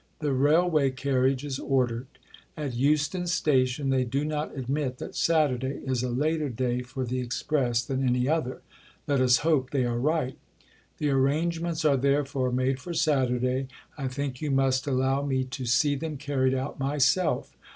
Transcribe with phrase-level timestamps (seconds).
[0.17, 2.07] The railway carriage is ordered.
[2.57, 7.19] At Euston Station they do not admit that Saturday is a later day for the
[7.19, 8.63] Express than any other;
[9.07, 10.39] let us hope they are right.
[10.97, 13.67] The arrangements are therefore made for Saturday.
[13.95, 17.55] I think you must allow me to see them carried out myself.